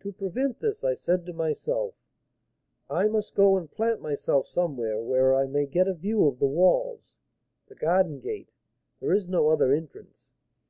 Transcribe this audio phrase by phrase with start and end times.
[0.00, 1.94] To prevent this, I said to myself,
[2.90, 6.46] 'I must go and plant myself somewhere where I may get a view of the
[6.46, 7.20] walls,
[7.68, 8.50] the garden gate,
[9.00, 10.32] there is no other entrance.